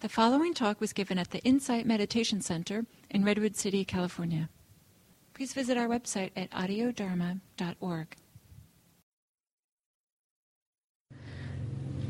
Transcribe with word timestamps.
The 0.00 0.08
following 0.08 0.54
talk 0.54 0.80
was 0.80 0.94
given 0.94 1.18
at 1.18 1.30
the 1.30 1.40
Insight 1.40 1.84
Meditation 1.84 2.40
Center 2.40 2.86
in 3.10 3.22
Redwood 3.22 3.54
City, 3.54 3.84
California. 3.84 4.48
Please 5.34 5.52
visit 5.52 5.76
our 5.76 5.88
website 5.88 6.30
at 6.34 6.50
audiodharma.org. 6.52 8.16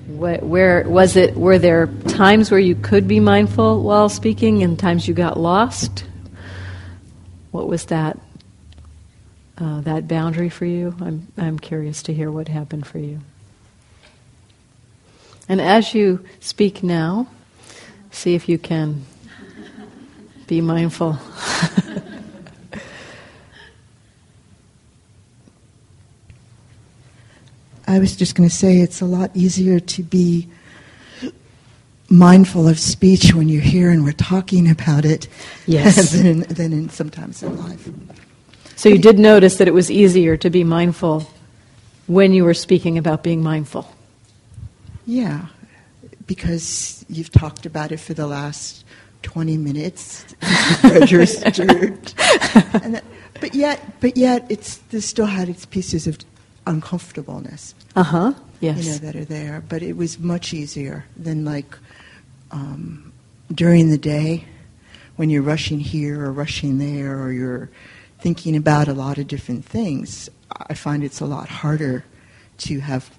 Where, 0.06 0.88
was 0.88 1.16
it? 1.16 1.36
Were 1.36 1.58
there 1.58 1.88
times 2.06 2.52
where 2.52 2.60
you 2.60 2.76
could 2.76 3.08
be 3.08 3.18
mindful 3.18 3.82
while 3.82 4.08
speaking, 4.08 4.62
and 4.62 4.78
times 4.78 5.08
you 5.08 5.14
got 5.14 5.36
lost? 5.36 6.04
What 7.50 7.66
was 7.66 7.86
that? 7.86 8.20
Uh, 9.58 9.80
that 9.80 10.06
boundary 10.06 10.48
for 10.48 10.64
you? 10.64 10.94
I'm 11.00 11.26
I'm 11.36 11.58
curious 11.58 12.04
to 12.04 12.14
hear 12.14 12.30
what 12.30 12.46
happened 12.46 12.86
for 12.86 12.98
you. 12.98 13.20
And 15.48 15.60
as 15.60 15.92
you 15.92 16.24
speak 16.38 16.84
now, 16.84 17.26
see 18.10 18.34
if 18.34 18.48
you 18.48 18.58
can 18.58 19.04
be 20.46 20.60
mindful. 20.60 21.18
I 27.86 27.98
was 27.98 28.14
just 28.14 28.36
going 28.36 28.48
to 28.48 28.54
say 28.54 28.78
it's 28.78 29.00
a 29.00 29.04
lot 29.04 29.30
easier 29.34 29.80
to 29.80 30.02
be 30.02 30.48
mindful 32.08 32.68
of 32.68 32.78
speech 32.78 33.34
when 33.34 33.48
you're 33.48 33.62
here 33.62 33.90
and 33.90 34.04
we're 34.04 34.12
talking 34.12 34.70
about 34.70 35.04
it 35.04 35.28
Yes. 35.66 36.12
than, 36.16 36.26
in, 36.26 36.40
than 36.40 36.72
in 36.72 36.88
sometimes 36.90 37.42
in 37.42 37.56
life. 37.56 37.88
So 38.76 38.88
you 38.88 38.98
did 38.98 39.18
notice 39.18 39.58
that 39.58 39.68
it 39.68 39.74
was 39.74 39.90
easier 39.90 40.36
to 40.36 40.50
be 40.50 40.64
mindful 40.64 41.28
when 42.06 42.32
you 42.32 42.44
were 42.44 42.54
speaking 42.54 42.96
about 42.98 43.22
being 43.22 43.42
mindful. 43.42 43.92
Yeah, 45.06 45.46
because 46.30 47.04
you've 47.08 47.32
talked 47.32 47.66
about 47.66 47.90
it 47.90 47.98
for 47.98 48.14
the 48.14 48.24
last 48.24 48.84
20 49.22 49.56
minutes, 49.56 50.24
registered. 50.84 52.14
and 52.84 52.94
that, 52.94 53.04
but 53.40 53.52
yet, 53.52 54.00
but 54.00 54.16
yet, 54.16 54.46
it's 54.48 54.76
this 54.92 55.04
still 55.04 55.26
had 55.26 55.48
its 55.48 55.66
pieces 55.66 56.06
of 56.06 56.16
uncomfortableness. 56.68 57.74
Uh 57.96 58.04
huh. 58.04 58.32
Yes. 58.60 58.84
you 58.84 58.92
know, 58.92 58.98
that 58.98 59.16
are 59.16 59.24
there. 59.24 59.64
But 59.68 59.82
it 59.82 59.96
was 59.96 60.20
much 60.20 60.54
easier 60.54 61.04
than 61.16 61.44
like 61.44 61.76
um, 62.52 63.12
during 63.52 63.90
the 63.90 63.98
day 63.98 64.44
when 65.16 65.30
you're 65.30 65.42
rushing 65.42 65.80
here 65.80 66.24
or 66.24 66.30
rushing 66.30 66.78
there 66.78 67.20
or 67.20 67.32
you're 67.32 67.70
thinking 68.20 68.54
about 68.54 68.86
a 68.86 68.94
lot 68.94 69.18
of 69.18 69.26
different 69.26 69.64
things. 69.64 70.30
I 70.68 70.74
find 70.74 71.02
it's 71.02 71.18
a 71.20 71.26
lot 71.26 71.48
harder 71.48 72.04
to 72.58 72.78
have 72.78 73.10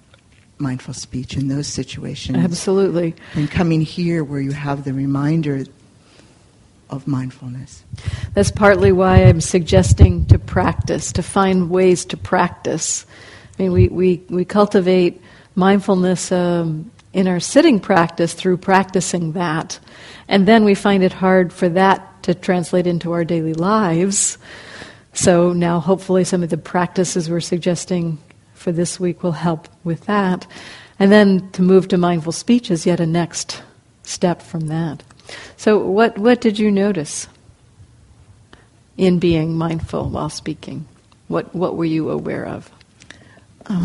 mindful 0.62 0.94
speech 0.94 1.36
in 1.36 1.48
those 1.48 1.66
situations 1.66 2.38
Absolutely. 2.38 3.14
And 3.34 3.50
coming 3.50 3.82
here 3.82 4.24
where 4.24 4.40
you 4.40 4.52
have 4.52 4.84
the 4.84 4.94
reminder 4.94 5.64
of 6.88 7.06
mindfulness. 7.08 7.82
That's 8.34 8.50
partly 8.50 8.92
why 8.92 9.24
I'm 9.24 9.40
suggesting 9.40 10.26
to 10.26 10.38
practice, 10.38 11.12
to 11.12 11.22
find 11.22 11.70
ways 11.70 12.04
to 12.06 12.16
practice. 12.16 13.06
I 13.58 13.62
mean, 13.62 13.72
we, 13.72 13.88
we, 13.88 14.22
we 14.28 14.44
cultivate 14.44 15.20
mindfulness 15.54 16.30
um, 16.30 16.90
in 17.12 17.26
our 17.26 17.40
sitting 17.40 17.80
practice 17.80 18.34
through 18.34 18.58
practicing 18.58 19.32
that. 19.32 19.80
And 20.28 20.46
then 20.46 20.64
we 20.64 20.74
find 20.74 21.02
it 21.02 21.12
hard 21.12 21.52
for 21.52 21.68
that 21.70 22.22
to 22.24 22.34
translate 22.34 22.86
into 22.86 23.12
our 23.12 23.24
daily 23.24 23.54
lives. 23.54 24.38
So 25.12 25.52
now, 25.52 25.80
hopefully, 25.80 26.24
some 26.24 26.42
of 26.42 26.50
the 26.50 26.56
practices 26.56 27.28
we're 27.28 27.40
suggesting 27.40 28.18
for 28.62 28.72
this 28.72 29.00
week 29.00 29.22
will 29.22 29.32
help 29.32 29.68
with 29.84 30.06
that. 30.06 30.46
And 30.98 31.10
then 31.10 31.50
to 31.50 31.62
move 31.62 31.88
to 31.88 31.98
mindful 31.98 32.32
speech 32.32 32.70
is 32.70 32.86
yet 32.86 33.00
a 33.00 33.06
next 33.06 33.62
step 34.04 34.40
from 34.40 34.68
that. 34.68 35.02
So, 35.56 35.78
what, 35.78 36.16
what 36.18 36.40
did 36.40 36.58
you 36.58 36.70
notice 36.70 37.28
in 38.96 39.18
being 39.18 39.56
mindful 39.56 40.08
while 40.10 40.30
speaking? 40.30 40.86
What, 41.28 41.54
what 41.54 41.76
were 41.76 41.84
you 41.84 42.10
aware 42.10 42.46
of? 42.46 42.70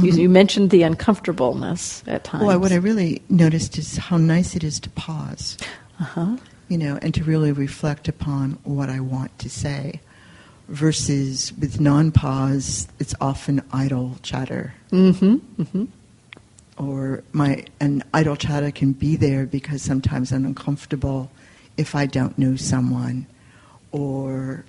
you, 0.02 0.12
you 0.12 0.30
mentioned 0.30 0.70
the 0.70 0.84
uncomfortableness 0.84 2.04
at 2.08 2.24
times. 2.24 2.44
Well, 2.44 2.60
what 2.60 2.72
I 2.72 2.76
really 2.76 3.22
noticed 3.30 3.78
is 3.78 3.98
how 3.98 4.18
nice 4.18 4.56
it 4.56 4.64
is 4.64 4.80
to 4.82 4.90
pause, 4.92 5.58
uh-huh. 6.00 6.38
you 6.68 6.78
know, 6.78 6.98
and 7.02 7.14
to 7.14 7.24
really 7.24 7.52
reflect 7.52 8.08
upon 8.08 8.58
what 8.64 8.90
I 8.90 9.00
want 9.00 9.38
to 9.40 9.50
say. 9.50 10.02
Versus 10.70 11.54
with 11.58 11.80
non-pause, 11.80 12.90
it's 13.00 13.16
often 13.22 13.62
idle 13.72 14.18
chatter, 14.22 14.74
Mm-hmm. 14.92 15.36
Mm-hmm. 15.62 15.86
or 16.78 17.24
my 17.32 17.64
and 17.80 18.04
idle 18.14 18.36
chatter 18.36 18.70
can 18.72 18.92
be 18.92 19.16
there 19.16 19.46
because 19.46 19.82
sometimes 19.82 20.34
I'm 20.34 20.46
uncomfortable 20.46 21.32
if 21.78 21.96
I 21.96 22.06
don't 22.06 22.38
know 22.38 22.58
someone, 22.58 23.28
or 23.94 24.66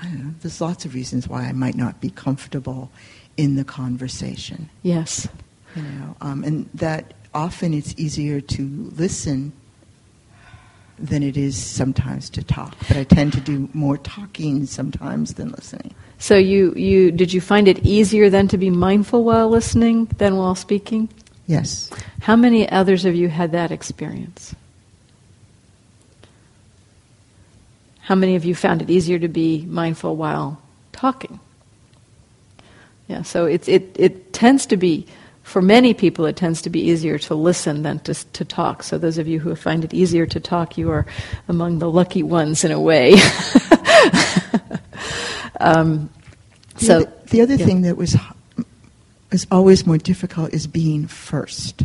I 0.00 0.04
don't 0.04 0.24
know. 0.24 0.34
There's 0.40 0.60
lots 0.60 0.84
of 0.84 0.94
reasons 0.94 1.28
why 1.28 1.42
I 1.44 1.52
might 1.52 1.76
not 1.76 2.00
be 2.00 2.10
comfortable 2.10 2.90
in 3.36 3.54
the 3.54 3.64
conversation. 3.64 4.68
Yes. 4.82 5.28
you 5.76 5.82
know, 5.82 6.16
um, 6.20 6.42
and 6.42 6.68
that 6.74 7.14
often 7.32 7.72
it's 7.74 7.94
easier 7.96 8.40
to 8.40 8.90
listen 8.96 9.52
than 10.98 11.22
it 11.22 11.36
is 11.36 11.56
sometimes 11.56 12.30
to 12.30 12.42
talk. 12.42 12.76
But 12.88 12.96
I 12.96 13.04
tend 13.04 13.32
to 13.34 13.40
do 13.40 13.68
more 13.72 13.98
talking 13.98 14.66
sometimes 14.66 15.34
than 15.34 15.50
listening. 15.50 15.94
So 16.18 16.36
you, 16.36 16.72
you 16.74 17.10
did 17.10 17.32
you 17.32 17.40
find 17.40 17.66
it 17.66 17.80
easier 17.84 18.30
then 18.30 18.48
to 18.48 18.58
be 18.58 18.70
mindful 18.70 19.24
while 19.24 19.48
listening 19.48 20.06
than 20.18 20.36
while 20.36 20.54
speaking? 20.54 21.08
Yes. 21.46 21.90
How 22.20 22.36
many 22.36 22.68
others 22.70 23.04
of 23.04 23.14
you 23.14 23.28
had 23.28 23.52
that 23.52 23.72
experience? 23.72 24.54
How 28.00 28.14
many 28.14 28.36
of 28.36 28.44
you 28.44 28.54
found 28.54 28.82
it 28.82 28.90
easier 28.90 29.18
to 29.18 29.28
be 29.28 29.64
mindful 29.66 30.16
while 30.16 30.60
talking? 30.92 31.40
Yeah, 33.08 33.22
so 33.22 33.46
it's, 33.46 33.68
it, 33.68 33.94
it 33.98 34.32
tends 34.32 34.66
to 34.66 34.76
be, 34.76 35.06
for 35.42 35.60
many 35.60 35.92
people, 35.92 36.24
it 36.26 36.36
tends 36.36 36.62
to 36.62 36.70
be 36.70 36.80
easier 36.80 37.18
to 37.18 37.34
listen 37.34 37.82
than 37.82 37.98
to, 38.00 38.14
to 38.14 38.44
talk. 38.44 38.82
So 38.82 38.98
those 38.98 39.18
of 39.18 39.26
you 39.26 39.40
who 39.40 39.54
find 39.54 39.84
it 39.84 39.92
easier 39.92 40.26
to 40.26 40.40
talk, 40.40 40.78
you 40.78 40.90
are 40.90 41.06
among 41.48 41.78
the 41.78 41.90
lucky 41.90 42.22
ones 42.22 42.64
in 42.64 42.72
a 42.72 42.80
way. 42.80 43.14
um, 45.60 46.10
so 46.76 47.00
other, 47.00 47.12
the 47.30 47.40
other 47.40 47.54
yeah. 47.56 47.66
thing 47.66 47.82
that 47.82 47.96
was 47.96 48.16
is 49.30 49.46
always 49.50 49.86
more 49.86 49.98
difficult 49.98 50.52
is 50.52 50.66
being 50.66 51.06
first. 51.06 51.82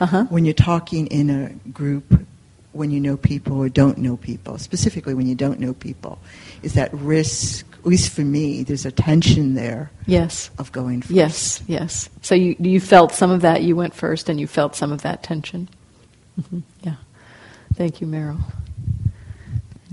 uh-huh. 0.00 0.24
When 0.24 0.44
you're 0.44 0.54
talking 0.54 1.06
in 1.08 1.30
a 1.30 1.70
group, 1.70 2.26
when 2.72 2.90
you 2.90 3.00
know 3.00 3.16
people 3.16 3.58
or 3.58 3.68
don't 3.68 3.98
know 3.98 4.16
people, 4.16 4.58
specifically 4.58 5.14
when 5.14 5.26
you 5.26 5.34
don't 5.34 5.58
know 5.58 5.72
people, 5.72 6.18
is 6.62 6.74
that 6.74 6.92
risk, 6.92 7.66
at 7.86 7.90
least 7.90 8.10
for 8.12 8.22
me, 8.22 8.64
there's 8.64 8.84
a 8.84 8.90
tension 8.90 9.54
there 9.54 9.92
Yes. 10.06 10.50
of 10.58 10.72
going 10.72 11.02
first. 11.02 11.12
Yes, 11.12 11.62
yes. 11.68 12.10
So 12.20 12.34
you 12.34 12.56
you 12.58 12.80
felt 12.80 13.12
some 13.12 13.30
of 13.30 13.42
that. 13.42 13.62
You 13.62 13.76
went 13.76 13.94
first, 13.94 14.28
and 14.28 14.40
you 14.40 14.48
felt 14.48 14.74
some 14.74 14.90
of 14.90 15.02
that 15.02 15.22
tension. 15.22 15.68
hmm 16.50 16.60
Yeah. 16.82 16.96
Thank 17.74 18.00
you, 18.00 18.08
Meryl. 18.08 18.40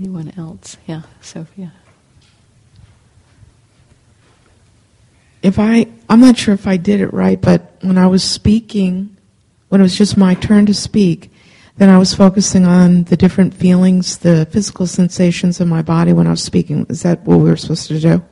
Anyone 0.00 0.32
else? 0.36 0.76
Yeah, 0.88 1.02
Sophia. 1.20 1.72
if 5.42 5.58
I, 5.58 5.86
I'm 6.08 6.20
not 6.20 6.38
sure 6.38 6.54
if 6.54 6.66
I 6.66 6.78
did 6.78 7.00
it 7.02 7.12
right, 7.12 7.38
but 7.40 7.76
when 7.82 7.98
I 7.98 8.06
was 8.06 8.24
speaking, 8.24 9.14
when 9.68 9.80
it 9.80 9.84
was 9.84 9.94
just 9.96 10.16
my 10.16 10.32
turn 10.34 10.64
to 10.66 10.74
speak, 10.74 11.30
then 11.76 11.88
I 11.88 11.98
was 11.98 12.14
focusing 12.14 12.66
on 12.66 13.04
the 13.04 13.16
different 13.16 13.52
feelings, 13.52 14.18
the 14.18 14.46
physical 14.46 14.86
sensations 14.86 15.60
in 15.60 15.68
my 15.68 15.82
body 15.82 16.12
when 16.12 16.26
I 16.26 16.30
was 16.30 16.42
speaking. 16.42 16.86
Is 16.88 17.02
that 17.02 17.22
what 17.22 17.38
we 17.38 17.44
were 17.50 17.56
supposed 17.56 17.88
to 17.88 17.98
do? 17.98 18.22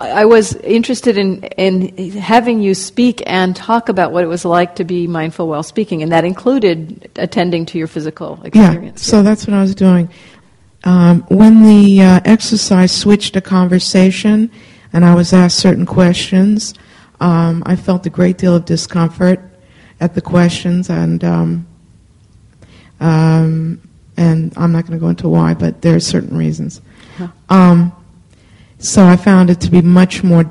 I 0.00 0.24
was 0.24 0.56
interested 0.56 1.16
in, 1.16 1.44
in 1.44 2.10
having 2.18 2.60
you 2.60 2.74
speak 2.74 3.22
and 3.26 3.54
talk 3.54 3.88
about 3.88 4.10
what 4.10 4.24
it 4.24 4.26
was 4.26 4.44
like 4.44 4.74
to 4.76 4.84
be 4.84 5.06
mindful 5.06 5.46
while 5.46 5.62
speaking, 5.62 6.02
and 6.02 6.10
that 6.10 6.24
included 6.24 7.08
attending 7.14 7.66
to 7.66 7.78
your 7.78 7.86
physical 7.86 8.42
experience. 8.42 9.06
Yeah, 9.06 9.10
so 9.10 9.22
that's 9.22 9.46
what 9.46 9.54
I 9.54 9.60
was 9.60 9.76
doing. 9.76 10.10
Um, 10.82 11.22
when 11.28 11.62
the 11.62 12.02
uh, 12.02 12.20
exercise 12.24 12.90
switched 12.90 13.34
to 13.34 13.40
conversation 13.40 14.50
and 14.92 15.04
I 15.04 15.14
was 15.14 15.32
asked 15.32 15.58
certain 15.58 15.86
questions, 15.86 16.74
um, 17.20 17.62
I 17.64 17.76
felt 17.76 18.04
a 18.06 18.10
great 18.10 18.38
deal 18.38 18.56
of 18.56 18.64
discomfort 18.64 19.40
at 20.00 20.14
the 20.14 20.22
questions, 20.22 20.90
and 20.90 21.22
um, 21.22 21.66
um, 23.00 23.80
and 24.16 24.52
I'm 24.56 24.72
not 24.72 24.86
going 24.86 24.98
to 24.98 25.02
go 25.02 25.08
into 25.08 25.28
why, 25.28 25.54
but 25.54 25.82
there 25.82 25.96
are 25.96 26.00
certain 26.00 26.36
reasons. 26.36 26.80
Huh. 27.16 27.28
Um, 27.48 27.92
so 28.78 29.04
I 29.04 29.16
found 29.16 29.50
it 29.50 29.60
to 29.62 29.70
be 29.70 29.82
much 29.82 30.22
more 30.22 30.44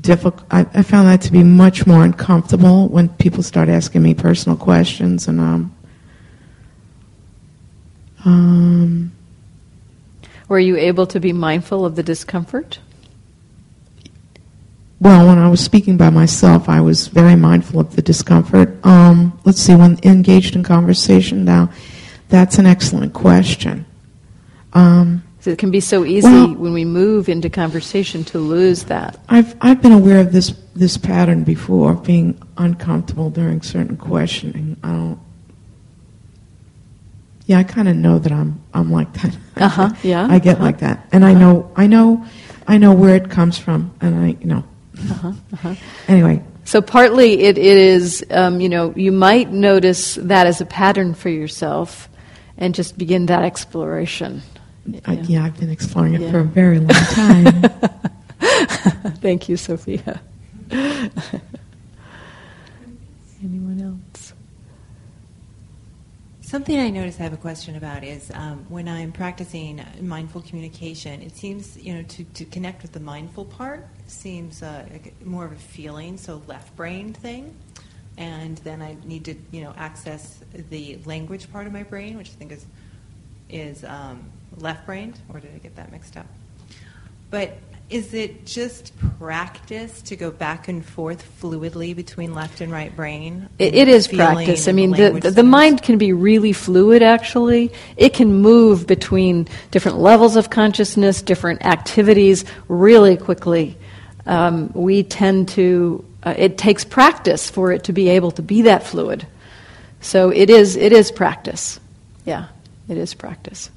difficult. 0.00 0.44
I, 0.50 0.60
I 0.74 0.82
found 0.82 1.08
that 1.08 1.20
to 1.22 1.32
be 1.32 1.42
much 1.42 1.86
more 1.86 2.04
uncomfortable 2.04 2.88
when 2.88 3.08
people 3.08 3.42
start 3.42 3.68
asking 3.68 4.02
me 4.02 4.14
personal 4.14 4.56
questions, 4.56 5.28
and 5.28 5.40
um, 5.40 5.76
um, 8.24 9.12
Were 10.48 10.58
you 10.58 10.76
able 10.76 11.06
to 11.06 11.20
be 11.20 11.32
mindful 11.32 11.84
of 11.84 11.96
the 11.96 12.02
discomfort? 12.02 12.78
Well, 15.00 15.26
when 15.26 15.38
I 15.38 15.48
was 15.48 15.64
speaking 15.64 15.96
by 15.96 16.10
myself, 16.10 16.68
I 16.68 16.82
was 16.82 17.08
very 17.08 17.34
mindful 17.34 17.80
of 17.80 17.96
the 17.96 18.02
discomfort. 18.02 18.84
Um, 18.84 19.38
let's 19.44 19.60
see, 19.60 19.74
when 19.74 19.98
engaged 20.02 20.54
in 20.54 20.62
conversation 20.62 21.44
now, 21.44 21.70
that's 22.28 22.58
an 22.58 22.66
excellent 22.66 23.14
question. 23.14 23.86
Um, 24.74 25.24
so 25.40 25.50
it 25.50 25.58
can 25.58 25.70
be 25.70 25.80
so 25.80 26.04
easy 26.04 26.28
well, 26.28 26.54
when 26.54 26.74
we 26.74 26.84
move 26.84 27.30
into 27.30 27.48
conversation 27.48 28.24
to 28.24 28.38
lose 28.38 28.84
that. 28.84 29.18
I've 29.30 29.56
I've 29.62 29.80
been 29.80 29.92
aware 29.92 30.20
of 30.20 30.32
this 30.32 30.54
this 30.76 30.98
pattern 30.98 31.44
before, 31.44 31.94
being 31.94 32.40
uncomfortable 32.58 33.30
during 33.30 33.62
certain 33.62 33.96
questioning. 33.96 34.76
I 34.82 34.88
don't. 34.88 35.20
Yeah, 37.46 37.58
I 37.58 37.64
kind 37.64 37.88
of 37.88 37.96
know 37.96 38.18
that 38.18 38.32
I'm 38.32 38.62
I'm 38.74 38.92
like 38.92 39.10
that. 39.14 39.36
Uh 39.56 39.68
huh. 39.68 39.90
Yeah. 40.02 40.26
I 40.28 40.38
get 40.38 40.56
uh-huh. 40.56 40.64
like 40.64 40.78
that, 40.80 41.08
and 41.10 41.24
uh-huh. 41.24 41.32
I 41.32 41.38
know 41.38 41.72
I 41.74 41.86
know 41.86 42.26
I 42.68 42.76
know 42.76 42.92
where 42.92 43.16
it 43.16 43.30
comes 43.30 43.58
from, 43.58 43.94
and 44.02 44.14
I 44.14 44.36
you 44.40 44.46
know. 44.46 44.64
Uh-huh. 45.10 45.32
Uh-huh. 45.52 45.74
Anyway. 46.08 46.42
So 46.64 46.80
partly 46.80 47.40
it, 47.42 47.58
it 47.58 47.78
is, 47.78 48.24
um, 48.30 48.60
you 48.60 48.68
know, 48.68 48.92
you 48.96 49.12
might 49.12 49.50
notice 49.50 50.14
that 50.16 50.46
as 50.46 50.60
a 50.60 50.66
pattern 50.66 51.14
for 51.14 51.28
yourself, 51.28 52.08
and 52.58 52.74
just 52.74 52.96
begin 52.98 53.26
that 53.26 53.42
exploration. 53.42 54.42
Yeah, 54.86 55.00
I, 55.06 55.12
yeah 55.14 55.44
I've 55.44 55.58
been 55.58 55.70
exploring 55.70 56.14
it 56.14 56.20
yeah. 56.20 56.30
for 56.30 56.40
a 56.40 56.44
very 56.44 56.78
long 56.78 56.88
time. 56.88 57.62
Thank 59.20 59.48
you, 59.48 59.56
Sophia. 59.56 60.20
Anyone 63.42 63.80
else? 63.80 64.34
Something 66.50 66.80
I 66.80 66.90
notice 66.90 67.20
I 67.20 67.22
have 67.22 67.32
a 67.32 67.36
question 67.36 67.76
about 67.76 68.02
is 68.02 68.28
um, 68.34 68.66
when 68.68 68.88
I'm 68.88 69.12
practicing 69.12 69.80
mindful 70.00 70.40
communication, 70.40 71.22
it 71.22 71.36
seems, 71.36 71.76
you 71.76 71.94
know, 71.94 72.02
to, 72.02 72.24
to 72.24 72.44
connect 72.44 72.82
with 72.82 72.90
the 72.90 72.98
mindful 72.98 73.44
part 73.44 73.86
seems 74.08 74.60
uh, 74.60 74.84
more 75.24 75.44
of 75.44 75.52
a 75.52 75.54
feeling, 75.54 76.16
so 76.16 76.42
left 76.48 76.74
brain 76.74 77.12
thing. 77.12 77.56
And 78.18 78.58
then 78.58 78.82
I 78.82 78.96
need 79.04 79.26
to, 79.26 79.36
you 79.52 79.62
know, 79.62 79.72
access 79.76 80.40
the 80.70 80.98
language 81.04 81.52
part 81.52 81.68
of 81.68 81.72
my 81.72 81.84
brain, 81.84 82.16
which 82.16 82.30
I 82.30 82.32
think 82.32 82.50
is 82.50 82.66
is 83.48 83.84
um, 83.84 84.28
left 84.56 84.86
brained, 84.86 85.20
or 85.28 85.38
did 85.38 85.54
I 85.54 85.58
get 85.58 85.76
that 85.76 85.92
mixed 85.92 86.16
up? 86.16 86.26
But 87.30 87.58
is 87.90 88.14
it 88.14 88.46
just 88.46 88.92
practice 89.18 90.00
to 90.02 90.16
go 90.16 90.30
back 90.30 90.68
and 90.68 90.84
forth 90.84 91.28
fluidly 91.42 91.94
between 91.94 92.34
left 92.34 92.60
and 92.60 92.70
right 92.70 92.94
brain? 92.94 93.48
it, 93.58 93.74
it 93.74 93.88
is 93.88 94.06
practice. 94.06 94.68
I 94.68 94.72
mean, 94.72 94.92
the, 94.92 95.10
the, 95.10 95.30
the, 95.32 95.42
mind 95.42 95.82
can 95.82 95.98
be 95.98 96.12
really 96.12 96.52
fluid, 96.52 97.02
actually. 97.02 97.72
It 97.96 98.14
can 98.14 98.40
move 98.40 98.86
between 98.86 99.48
different 99.72 99.98
levels 99.98 100.36
of 100.36 100.50
consciousness, 100.50 101.20
different 101.20 101.66
activities 101.66 102.44
really 102.68 103.16
quickly. 103.16 103.76
Um, 104.24 104.70
we 104.72 105.02
tend 105.02 105.48
to, 105.50 106.04
uh, 106.22 106.34
it 106.38 106.58
takes 106.58 106.84
practice 106.84 107.50
for 107.50 107.72
it 107.72 107.84
to 107.84 107.92
be 107.92 108.08
able 108.10 108.30
to 108.32 108.42
be 108.42 108.62
that 108.62 108.84
fluid. 108.84 109.26
So 110.00 110.30
it 110.30 110.48
is, 110.48 110.76
it 110.76 110.92
is 110.92 111.10
practice. 111.10 111.80
Yeah, 112.24 112.46
it 112.88 112.96
is 112.96 113.14
practice. 113.14 113.70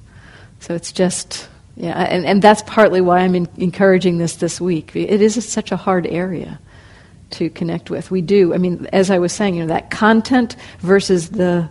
So 0.60 0.74
it's 0.74 0.92
just 0.92 1.48
yeah, 1.76 1.98
and, 1.98 2.24
and 2.24 2.40
that's 2.40 2.62
partly 2.62 3.00
why 3.00 3.20
I'm 3.20 3.34
in, 3.34 3.48
encouraging 3.56 4.18
this 4.18 4.36
this 4.36 4.60
week. 4.60 4.94
It 4.94 5.20
is 5.20 5.48
such 5.48 5.72
a 5.72 5.76
hard 5.76 6.06
area 6.06 6.60
to 7.30 7.50
connect 7.50 7.90
with. 7.90 8.10
We 8.10 8.22
do. 8.22 8.54
I 8.54 8.58
mean, 8.58 8.86
as 8.92 9.10
I 9.10 9.18
was 9.18 9.32
saying, 9.32 9.56
you 9.56 9.62
know, 9.62 9.68
that 9.68 9.90
content 9.90 10.56
versus 10.80 11.30
the 11.30 11.68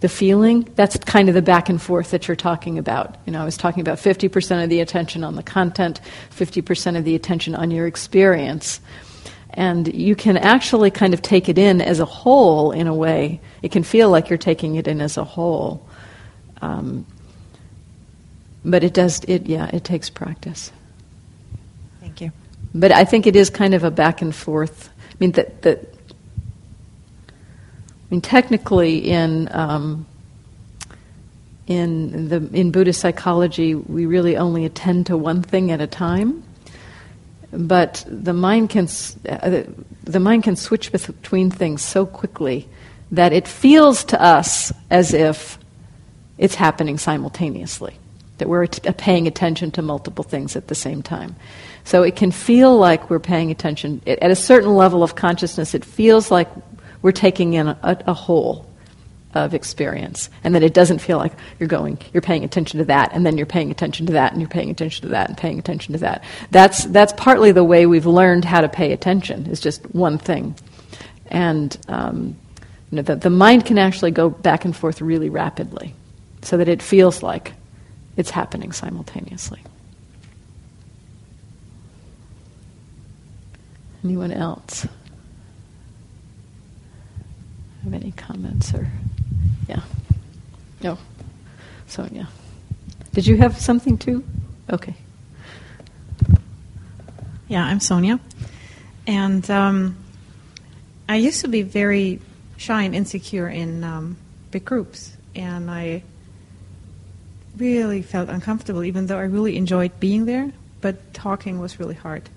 the 0.00 0.08
feeling, 0.08 0.68
that's 0.74 0.96
kind 0.98 1.28
of 1.28 1.34
the 1.36 1.42
back 1.42 1.68
and 1.68 1.80
forth 1.80 2.10
that 2.10 2.26
you're 2.26 2.36
talking 2.36 2.76
about. 2.76 3.16
You 3.24 3.32
know, 3.32 3.40
I 3.40 3.44
was 3.44 3.56
talking 3.56 3.80
about 3.80 3.98
50% 3.98 4.64
of 4.64 4.68
the 4.68 4.80
attention 4.80 5.22
on 5.22 5.36
the 5.36 5.44
content, 5.44 6.00
50% 6.30 6.98
of 6.98 7.04
the 7.04 7.14
attention 7.14 7.54
on 7.54 7.70
your 7.70 7.86
experience. 7.86 8.80
And 9.50 9.94
you 9.94 10.16
can 10.16 10.36
actually 10.36 10.90
kind 10.90 11.14
of 11.14 11.22
take 11.22 11.48
it 11.48 11.56
in 11.56 11.80
as 11.80 12.00
a 12.00 12.04
whole 12.04 12.72
in 12.72 12.88
a 12.88 12.94
way. 12.94 13.40
It 13.62 13.70
can 13.70 13.84
feel 13.84 14.10
like 14.10 14.28
you're 14.28 14.38
taking 14.38 14.74
it 14.74 14.88
in 14.88 15.00
as 15.00 15.16
a 15.16 15.24
whole. 15.24 15.86
Um, 16.60 17.06
but 18.64 18.84
it 18.84 18.94
does 18.94 19.22
it 19.24 19.46
yeah 19.46 19.68
it 19.72 19.84
takes 19.84 20.10
practice. 20.10 20.72
Thank 22.00 22.20
you. 22.20 22.32
But 22.74 22.92
i 22.92 23.04
think 23.04 23.26
it 23.26 23.36
is 23.36 23.50
kind 23.50 23.74
of 23.74 23.84
a 23.84 23.90
back 23.90 24.22
and 24.22 24.34
forth. 24.34 24.90
I 25.10 25.14
mean 25.18 25.32
that 25.32 25.62
that 25.62 25.78
i 27.28 28.10
mean 28.10 28.20
technically 28.20 28.98
in 28.98 29.48
um, 29.52 30.06
in 31.66 32.28
the 32.28 32.48
in 32.52 32.70
buddhist 32.70 33.00
psychology 33.00 33.74
we 33.74 34.06
really 34.06 34.36
only 34.36 34.64
attend 34.64 35.06
to 35.06 35.16
one 35.16 35.42
thing 35.42 35.70
at 35.70 35.80
a 35.80 35.86
time. 35.86 36.42
But 37.54 38.04
the 38.08 38.32
mind 38.32 38.70
can 38.70 38.88
uh, 39.28 39.64
the 40.04 40.20
mind 40.20 40.44
can 40.44 40.56
switch 40.56 40.90
between 40.90 41.50
things 41.50 41.82
so 41.82 42.06
quickly 42.06 42.68
that 43.10 43.34
it 43.34 43.46
feels 43.46 44.04
to 44.04 44.22
us 44.22 44.72
as 44.90 45.12
if 45.12 45.58
it's 46.38 46.54
happening 46.54 46.96
simultaneously 46.96 47.98
that 48.42 48.48
we're 48.48 48.66
t- 48.66 48.90
paying 48.90 49.28
attention 49.28 49.70
to 49.70 49.82
multiple 49.82 50.24
things 50.24 50.56
at 50.56 50.66
the 50.66 50.74
same 50.74 51.00
time. 51.00 51.36
So 51.84 52.02
it 52.02 52.16
can 52.16 52.32
feel 52.32 52.76
like 52.76 53.08
we're 53.08 53.20
paying 53.20 53.52
attention. 53.52 54.02
It, 54.04 54.18
at 54.18 54.32
a 54.32 54.36
certain 54.36 54.74
level 54.74 55.04
of 55.04 55.14
consciousness, 55.14 55.74
it 55.74 55.84
feels 55.84 56.32
like 56.32 56.48
we're 57.02 57.12
taking 57.12 57.54
in 57.54 57.68
a, 57.68 57.98
a 58.04 58.12
whole 58.12 58.66
of 59.32 59.54
experience. 59.54 60.28
And 60.42 60.52
then 60.52 60.64
it 60.64 60.74
doesn't 60.74 60.98
feel 60.98 61.18
like 61.18 61.32
you're 61.60 61.68
going, 61.68 61.98
you're 62.12 62.20
paying 62.20 62.42
attention 62.42 62.78
to 62.78 62.84
that, 62.86 63.12
and 63.12 63.24
then 63.24 63.36
you're 63.36 63.46
paying 63.46 63.70
attention 63.70 64.06
to 64.06 64.14
that, 64.14 64.32
and 64.32 64.40
you're 64.40 64.50
paying 64.50 64.70
attention 64.70 65.02
to 65.02 65.08
that, 65.10 65.28
and 65.28 65.38
paying 65.38 65.60
attention 65.60 65.92
to 65.92 66.00
that. 66.00 66.24
That's, 66.50 66.84
that's 66.86 67.12
partly 67.12 67.52
the 67.52 67.62
way 67.62 67.86
we've 67.86 68.06
learned 68.06 68.44
how 68.44 68.60
to 68.60 68.68
pay 68.68 68.92
attention, 68.92 69.46
is 69.46 69.60
just 69.60 69.82
one 69.94 70.18
thing. 70.18 70.56
And 71.28 71.78
um, 71.86 72.36
you 72.90 72.96
know, 72.96 73.02
the, 73.02 73.14
the 73.14 73.30
mind 73.30 73.66
can 73.66 73.78
actually 73.78 74.10
go 74.10 74.30
back 74.30 74.64
and 74.64 74.74
forth 74.74 75.00
really 75.00 75.30
rapidly 75.30 75.94
so 76.42 76.56
that 76.56 76.66
it 76.66 76.82
feels 76.82 77.22
like 77.22 77.52
it's 78.16 78.30
happening 78.30 78.72
simultaneously. 78.72 79.60
Anyone 84.04 84.32
else? 84.32 84.86
Have 87.84 87.94
any 87.94 88.12
comments 88.12 88.74
or 88.74 88.88
yeah? 89.68 89.80
No. 90.82 90.98
Sonia. 91.86 92.28
Did 93.12 93.26
you 93.26 93.36
have 93.36 93.60
something 93.60 93.98
too? 93.98 94.24
Okay. 94.70 94.94
Yeah, 97.48 97.64
I'm 97.64 97.80
Sonia. 97.80 98.18
And 99.06 99.48
um, 99.50 99.96
I 101.08 101.16
used 101.16 101.42
to 101.42 101.48
be 101.48 101.62
very 101.62 102.20
shy 102.56 102.82
and 102.82 102.94
insecure 102.94 103.48
in 103.48 103.84
um, 103.84 104.16
big 104.50 104.64
groups. 104.64 105.16
And 105.34 105.70
I 105.70 106.02
really 107.56 108.02
felt 108.02 108.28
uncomfortable, 108.28 108.84
even 108.84 109.06
though 109.06 109.18
I 109.18 109.24
really 109.24 109.56
enjoyed 109.56 109.98
being 110.00 110.24
there, 110.24 110.50
but 110.80 111.14
talking 111.14 111.58
was 111.58 111.78
really 111.78 111.94
hard. 111.94 112.28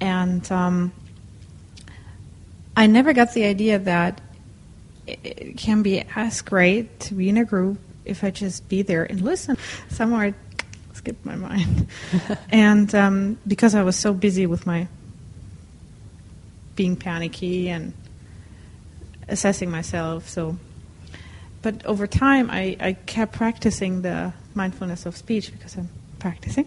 And 0.00 0.50
um, 0.50 0.92
I 2.76 2.86
never 2.86 3.12
got 3.12 3.34
the 3.34 3.44
idea 3.44 3.78
that 3.78 4.20
it 5.06 5.56
can 5.56 5.82
be 5.82 6.04
as 6.14 6.40
great 6.40 7.00
to 7.00 7.14
be 7.14 7.28
in 7.28 7.36
a 7.36 7.44
group 7.44 7.78
if 8.04 8.24
I 8.24 8.30
just 8.30 8.68
be 8.68 8.82
there 8.82 9.04
and 9.04 9.20
listen. 9.20 9.56
Somewhere 9.88 10.26
I 10.26 10.34
skipped 10.94 11.24
my 11.24 11.36
mind. 11.36 11.88
and 12.50 12.94
um, 12.94 13.38
because 13.46 13.74
I 13.74 13.82
was 13.82 13.96
so 13.96 14.14
busy 14.14 14.46
with 14.46 14.66
my 14.66 14.88
being 16.76 16.96
panicky 16.96 17.68
and 17.68 17.92
assessing 19.28 19.70
myself, 19.70 20.28
so 20.28 20.56
but 21.62 21.84
over 21.84 22.06
time, 22.06 22.50
I, 22.50 22.76
I 22.80 22.92
kept 22.94 23.32
practicing 23.32 24.02
the 24.02 24.32
mindfulness 24.54 25.06
of 25.06 25.16
speech 25.16 25.52
because 25.52 25.76
I'm 25.76 25.88
practicing. 26.18 26.66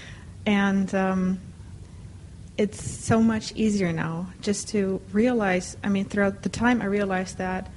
and 0.46 0.94
um, 0.94 1.40
it's 2.56 2.82
so 2.82 3.20
much 3.20 3.52
easier 3.54 3.92
now 3.92 4.28
just 4.40 4.68
to 4.68 5.00
realize. 5.12 5.76
I 5.82 5.88
mean, 5.88 6.04
throughout 6.04 6.42
the 6.42 6.48
time, 6.48 6.82
I 6.82 6.86
realized 6.86 7.38
that 7.38 7.70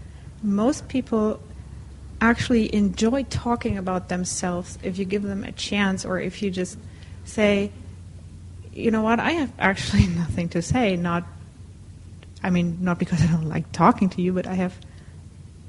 most 0.43 0.87
people 0.87 1.39
actually 2.19 2.73
enjoy 2.73 3.23
talking 3.23 3.77
about 3.77 4.09
themselves 4.09 4.77
if 4.83 4.99
you 4.99 5.05
give 5.05 5.23
them 5.23 5.43
a 5.43 5.51
chance 5.51 6.05
or 6.05 6.19
if 6.19 6.43
you 6.43 6.51
just 6.51 6.77
say, 7.25 7.71
you 8.73 8.91
know 8.91 9.01
what, 9.01 9.19
I 9.19 9.31
have 9.31 9.51
actually 9.57 10.07
nothing 10.15 10.49
to 10.49 10.61
say. 10.61 10.95
Not, 10.95 11.23
I 12.43 12.51
mean, 12.51 12.77
not 12.81 12.99
because 12.99 13.21
I 13.21 13.27
don't 13.27 13.49
like 13.49 13.71
talking 13.71 14.09
to 14.09 14.21
you, 14.21 14.33
but 14.33 14.45
I 14.45 14.53
have 14.53 14.75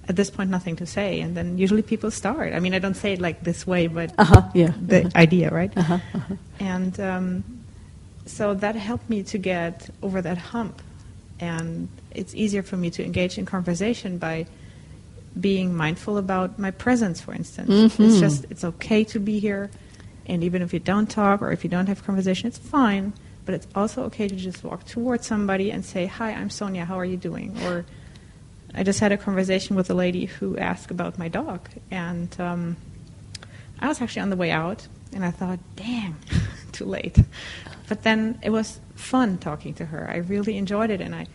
at 0.09 0.17
this 0.17 0.31
point 0.31 0.51
nothing 0.51 0.77
to 0.77 0.87
say 0.87 1.21
and 1.21 1.37
then 1.37 1.59
usually 1.59 1.83
people 1.83 2.11
start 2.11 2.53
i 2.55 2.61
mean 2.61 2.75
i 2.75 2.79
don't 2.79 2.95
say 2.95 3.13
it 3.13 3.21
like 3.21 3.43
this 3.45 3.67
way 3.67 3.87
but 3.87 4.13
uh-huh, 4.19 4.43
yeah. 4.55 4.73
the 4.81 5.01
uh-huh. 5.01 5.11
idea 5.15 5.51
right 5.51 5.73
uh-huh, 5.77 5.99
uh-huh. 6.15 6.35
and 6.59 6.99
um, 7.01 7.45
so 8.27 8.55
that 8.55 8.75
helped 8.75 9.09
me 9.09 9.23
to 9.23 9.39
get 9.39 9.89
over 10.03 10.21
that 10.21 10.39
hump 10.39 10.83
and 11.41 11.89
it's 12.13 12.35
easier 12.35 12.63
for 12.63 12.77
me 12.77 12.91
to 12.91 13.05
engage 13.05 13.39
in 13.39 13.47
conversation 13.47 14.19
by 14.19 14.47
being 15.39 15.75
mindful 15.75 16.19
about 16.19 16.59
my 16.59 16.71
presence 16.71 17.21
for 17.21 17.33
instance 17.33 17.71
mm-hmm. 17.71 18.03
it's 18.03 18.21
just 18.21 18.45
it's 18.51 18.65
okay 18.65 19.05
to 19.05 19.19
be 19.19 19.39
here 19.39 19.71
and 20.27 20.45
even 20.45 20.63
if 20.63 20.73
you 20.73 20.79
don't 20.79 21.11
talk 21.11 21.43
or 21.43 21.53
if 21.53 21.65
you 21.65 21.71
don't 21.71 21.87
have 21.87 22.05
conversation 22.05 22.49
it's 22.49 22.59
fine 22.59 23.13
But 23.45 23.55
it's 23.55 23.67
also 23.75 24.05
okay 24.05 24.29
to 24.29 24.37
just 24.37 24.63
walk 24.63 24.85
towards 24.87 25.27
somebody 25.27 25.71
and 25.71 25.85
say, 25.85 26.07
"Hi, 26.07 26.31
I'm 26.33 26.51
Sonia. 26.51 26.85
How 26.85 26.99
are 26.99 27.05
you 27.05 27.17
doing?" 27.17 27.57
Or 27.67 27.85
I 28.75 28.83
just 28.83 29.01
had 29.01 29.13
a 29.13 29.17
conversation 29.17 29.77
with 29.77 29.91
a 29.91 29.95
lady 29.95 30.27
who 30.27 30.57
asked 30.57 30.91
about 30.91 31.19
my 31.19 31.29
dog, 31.29 31.69
and 31.91 32.35
um, 32.41 32.77
I 33.81 33.89
was 33.89 34.01
actually 34.01 34.23
on 34.23 34.31
the 34.31 34.37
way 34.37 34.51
out, 34.51 34.87
and 35.13 35.25
I 35.25 35.31
thought, 35.31 35.59
"Damn, 35.77 36.17
too 36.73 36.85
late." 36.85 37.19
But 37.89 38.03
then 38.03 38.39
it 38.43 38.51
was 38.51 38.81
fun 38.95 39.39
talking 39.39 39.75
to 39.75 39.87
her. 39.87 40.09
I 40.11 40.19
really 40.19 40.57
enjoyed 40.57 40.91
it, 40.91 41.01
and 41.01 41.15
I 41.15 41.27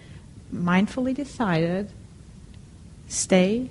mindfully 0.54 1.14
decided 1.14 1.92
stay 3.08 3.70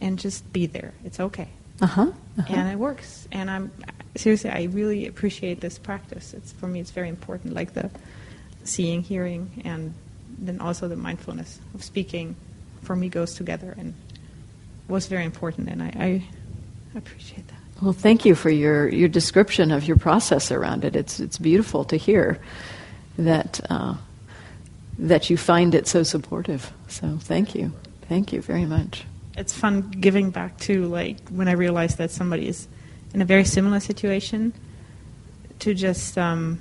and 0.00 0.18
just 0.18 0.52
be 0.52 0.66
there. 0.66 0.92
It's 1.04 1.20
okay. 1.20 1.48
Uh-huh. 1.80 2.12
uh-huh. 2.38 2.54
And 2.54 2.68
it 2.70 2.78
works. 2.78 3.28
And 3.32 3.50
I'm 3.50 3.70
seriously, 4.16 4.50
I 4.50 4.64
really 4.64 5.06
appreciate 5.06 5.60
this 5.60 5.78
practice. 5.78 6.34
It's 6.34 6.52
for 6.52 6.66
me, 6.66 6.80
it's 6.80 6.90
very 6.90 7.08
important. 7.08 7.54
Like 7.54 7.74
the 7.74 7.90
seeing, 8.64 9.02
hearing, 9.02 9.62
and 9.64 9.94
then 10.38 10.60
also 10.60 10.88
the 10.88 10.96
mindfulness 10.96 11.60
of 11.74 11.82
speaking. 11.84 12.36
For 12.86 12.96
me, 12.96 13.08
goes 13.08 13.34
together 13.34 13.74
and 13.76 13.94
was 14.88 15.08
very 15.08 15.24
important. 15.24 15.68
And 15.68 15.82
I, 15.82 15.92
I 15.98 16.22
appreciate 16.96 17.46
that. 17.48 17.82
Well, 17.82 17.92
thank 17.92 18.24
you 18.24 18.34
for 18.34 18.48
your, 18.48 18.88
your 18.88 19.08
description 19.08 19.70
of 19.70 19.84
your 19.84 19.98
process 19.98 20.50
around 20.50 20.84
it. 20.84 20.96
It's 20.96 21.20
it's 21.20 21.36
beautiful 21.38 21.84
to 21.84 21.96
hear 21.96 22.38
that 23.18 23.60
uh, 23.68 23.96
that 24.98 25.28
you 25.28 25.36
find 25.36 25.74
it 25.74 25.86
so 25.86 26.02
supportive. 26.02 26.72
So 26.88 27.18
thank 27.20 27.54
you, 27.54 27.72
thank 28.08 28.32
you 28.32 28.40
very 28.40 28.64
much. 28.64 29.04
It's 29.36 29.52
fun 29.52 29.90
giving 29.90 30.30
back 30.30 30.56
to 30.60 30.86
like 30.86 31.18
when 31.28 31.48
I 31.48 31.52
realize 31.52 31.96
that 31.96 32.10
somebody 32.10 32.48
is 32.48 32.68
in 33.12 33.20
a 33.20 33.26
very 33.26 33.44
similar 33.44 33.80
situation, 33.80 34.52
to 35.58 35.74
just 35.74 36.16
um, 36.16 36.58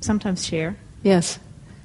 sometimes 0.00 0.46
share. 0.46 0.76
Yes, 1.02 1.38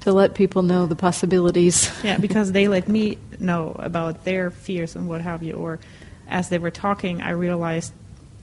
to 0.03 0.11
let 0.11 0.33
people 0.33 0.63
know 0.63 0.85
the 0.85 0.97
possibilities. 0.97 1.89
yeah, 2.03 2.17
because 2.17 2.51
they 2.51 2.67
let 2.67 2.89
me 2.89 3.17
know 3.39 3.73
about 3.79 4.25
their 4.25 4.51
fears 4.51 4.97
and 4.97 5.07
what 5.07 5.21
have 5.21 5.41
you. 5.43 5.53
Or 5.53 5.79
as 6.27 6.49
they 6.49 6.57
were 6.57 6.71
talking, 6.71 7.21
I 7.21 7.31
realized, 7.31 7.93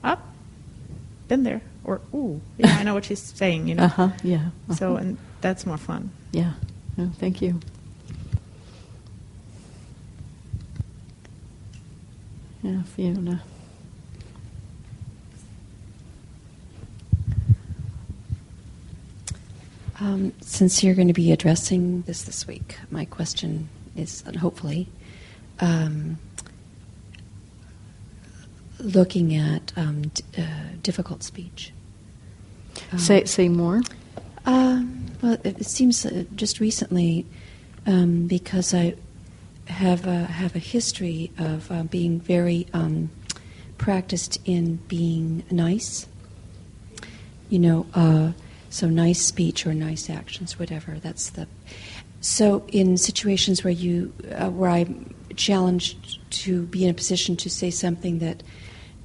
up, 0.03 0.19
oh, 0.23 0.95
been 1.27 1.43
there. 1.43 1.61
Or, 1.83 2.01
ooh, 2.15 2.41
yeah, 2.57 2.75
I 2.79 2.83
know 2.83 2.95
what 2.95 3.05
she's 3.05 3.21
saying, 3.21 3.67
you 3.67 3.75
know. 3.75 3.83
Uh-huh, 3.83 4.09
yeah. 4.23 4.37
Uh-huh. 4.37 4.73
So, 4.75 4.95
and 4.95 5.17
that's 5.41 5.65
more 5.67 5.77
fun. 5.77 6.09
Yeah. 6.31 6.53
Oh, 6.97 7.11
thank 7.19 7.41
you. 7.41 7.59
Yeah, 12.63 12.81
Fiona. 12.83 13.41
Um, 20.01 20.33
since 20.41 20.83
you're 20.83 20.95
going 20.95 21.09
to 21.09 21.13
be 21.13 21.31
addressing 21.31 22.01
this 22.01 22.23
this 22.23 22.47
week, 22.47 22.75
my 22.89 23.05
question 23.05 23.69
is, 23.95 24.23
hopefully, 24.39 24.87
um, 25.59 26.17
looking 28.79 29.35
at 29.35 29.71
um, 29.77 30.01
d- 30.07 30.23
uh, 30.39 30.41
difficult 30.81 31.21
speech. 31.21 31.71
Um, 32.91 32.97
say 32.97 33.25
say 33.25 33.47
more. 33.47 33.81
Um, 34.47 35.05
well, 35.21 35.33
it, 35.43 35.59
it 35.59 35.65
seems 35.67 36.03
uh, 36.03 36.23
just 36.35 36.59
recently, 36.59 37.27
um, 37.85 38.25
because 38.25 38.73
I 38.73 38.95
have 39.67 40.07
a, 40.07 40.23
have 40.23 40.55
a 40.55 40.59
history 40.59 41.31
of 41.37 41.71
uh, 41.71 41.83
being 41.83 42.19
very 42.19 42.65
um, 42.73 43.11
practiced 43.77 44.39
in 44.45 44.77
being 44.87 45.43
nice. 45.51 46.07
You 47.49 47.59
know, 47.59 47.85
uh, 47.93 48.31
so 48.71 48.87
nice 48.89 49.21
speech 49.21 49.67
or 49.67 49.73
nice 49.73 50.09
actions, 50.09 50.57
whatever. 50.57 50.97
That's 50.99 51.29
the. 51.31 51.47
So 52.21 52.63
in 52.67 52.97
situations 52.97 53.63
where 53.63 53.73
you 53.73 54.13
uh, 54.35 54.49
where 54.49 54.69
I'm 54.69 55.13
challenged 55.35 56.19
to 56.43 56.63
be 56.63 56.85
in 56.85 56.89
a 56.89 56.93
position 56.93 57.35
to 57.37 57.49
say 57.49 57.69
something 57.69 58.19
that 58.19 58.43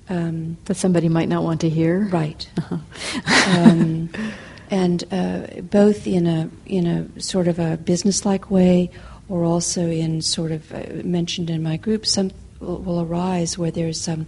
um, 0.08 0.56
that 0.66 0.76
somebody 0.76 1.08
might 1.08 1.28
not 1.28 1.42
want 1.42 1.60
to 1.62 1.68
hear. 1.68 2.08
Right. 2.08 2.48
Uh-huh. 2.58 3.60
um, 3.60 4.10
and 4.70 5.04
uh, 5.12 5.46
both 5.62 6.06
in 6.06 6.26
a 6.26 6.50
in 6.66 6.86
a 6.86 7.20
sort 7.20 7.48
of 7.48 7.58
a 7.58 7.76
businesslike 7.76 8.50
way, 8.50 8.90
or 9.28 9.44
also 9.44 9.82
in 9.82 10.22
sort 10.22 10.52
of 10.52 10.72
uh, 10.72 10.82
mentioned 11.04 11.50
in 11.50 11.62
my 11.62 11.76
group, 11.76 12.06
some 12.06 12.30
will, 12.60 12.78
will 12.78 13.00
arise 13.00 13.58
where 13.58 13.70
there's 13.70 14.08
um, 14.08 14.26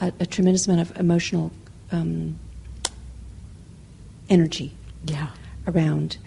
a, 0.00 0.12
a, 0.20 0.26
tremendous 0.26 0.66
amount 0.66 0.90
of 0.90 0.96
emotional 0.98 1.52
um, 1.92 2.38
energy. 4.28 4.72
Yeah. 5.04 5.28
Around 5.66 6.18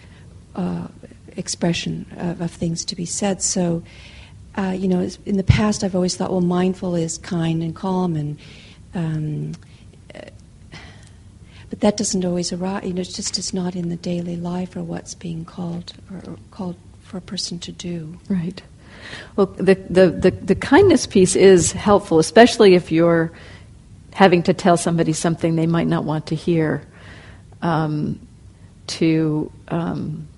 uh, 0.54 0.88
expression 1.36 2.06
of, 2.16 2.40
of, 2.40 2.50
things 2.50 2.84
to 2.86 2.96
be 2.96 3.06
said. 3.06 3.42
So. 3.42 3.82
Uh, 4.54 4.74
you 4.76 4.86
know, 4.86 5.08
in 5.24 5.38
the 5.38 5.42
past, 5.42 5.82
I've 5.82 5.94
always 5.94 6.14
thought, 6.14 6.30
well, 6.30 6.42
mindful 6.42 6.94
is 6.94 7.16
kind 7.16 7.62
and 7.62 7.74
calm 7.74 8.16
and 8.16 8.38
um, 8.94 9.54
but 11.72 11.80
that 11.80 11.96
doesn't 11.96 12.22
always 12.22 12.52
arise. 12.52 12.84
You 12.84 12.92
know, 12.92 13.00
it 13.00 13.04
just 13.04 13.38
it's 13.38 13.54
not 13.54 13.74
in 13.74 13.88
the 13.88 13.96
daily 13.96 14.36
life 14.36 14.76
or 14.76 14.82
what's 14.82 15.14
being 15.14 15.46
called 15.46 15.94
or, 16.10 16.32
or 16.32 16.36
called 16.50 16.76
for 17.02 17.16
a 17.16 17.22
person 17.22 17.58
to 17.60 17.72
do. 17.72 18.18
Right. 18.28 18.62
Well, 19.36 19.46
the, 19.46 19.76
the, 19.88 20.10
the, 20.10 20.30
the, 20.32 20.54
kindness 20.54 21.06
piece 21.06 21.34
is 21.34 21.72
helpful, 21.72 22.18
especially 22.18 22.74
if 22.74 22.92
you're 22.92 23.32
having 24.12 24.42
to 24.42 24.52
tell 24.52 24.76
somebody 24.76 25.14
something 25.14 25.56
they 25.56 25.66
might 25.66 25.86
not 25.86 26.04
want 26.04 26.26
to 26.26 26.34
hear. 26.34 26.86
Um, 27.62 28.20
to 28.98 29.50
um, 29.68 30.28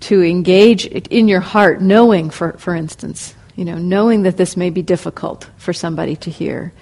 to 0.00 0.22
engage 0.22 0.86
in 0.86 1.28
your 1.28 1.40
heart, 1.40 1.80
knowing, 1.80 2.30
for 2.30 2.52
for 2.54 2.74
instance, 2.74 3.34
you 3.56 3.64
know, 3.64 3.76
knowing 3.76 4.22
that 4.22 4.36
this 4.36 4.56
may 4.56 4.70
be 4.70 4.82
difficult 4.82 5.48
for 5.56 5.72
somebody 5.72 6.16
to 6.16 6.30
hear, 6.30 6.72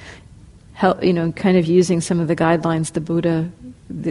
help, 0.75 1.03
you 1.03 1.12
know, 1.12 1.33
kind 1.33 1.57
of 1.57 1.67
using 1.67 2.00
some 2.00 2.21
of 2.21 2.29
the 2.29 2.37
guidelines 2.37 2.93
the 2.93 3.00
Buddha 3.00 3.50